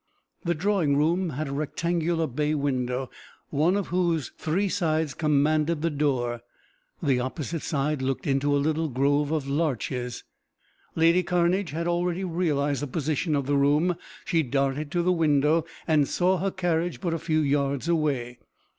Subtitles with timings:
[0.43, 3.11] The drawing room had a rectangular bay window,
[3.51, 6.41] one of whose three sides commanded the door.
[7.03, 10.23] The opposite side looked into a little grove of larches.
[10.95, 13.95] Lady Cairnedge had already realized the position of the room.
[14.25, 18.39] She darted to the window, and saw her carriage but a few yards away.